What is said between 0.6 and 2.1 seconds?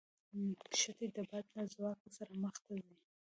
کښتۍ د باد له ځواک